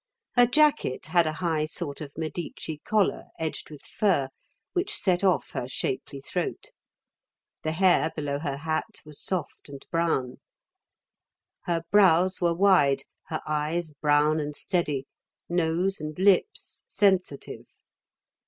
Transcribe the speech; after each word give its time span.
Her 0.35 0.47
jacket 0.47 1.05
had 1.05 1.27
a 1.27 1.33
high 1.33 1.65
sort 1.67 2.01
of 2.01 2.17
Medici 2.17 2.79
collar 2.83 3.25
edged 3.37 3.69
with 3.69 3.83
fur, 3.83 4.29
which 4.73 4.95
set 4.97 5.23
off 5.23 5.51
her 5.51 5.67
shapely 5.67 6.19
throat. 6.21 6.71
The 7.61 7.73
hair 7.73 8.11
below 8.15 8.39
her 8.39 8.57
hat 8.57 9.01
was 9.05 9.21
soft 9.21 9.69
and 9.69 9.85
brown. 9.91 10.39
Her 11.65 11.83
brows 11.91 12.41
were 12.41 12.55
wide, 12.55 13.03
her 13.27 13.41
eyes 13.45 13.91
brown 13.91 14.39
and 14.39 14.57
steady, 14.57 15.05
nose 15.47 16.01
and 16.01 16.17
lips 16.17 16.83
sensitive. 16.87 17.67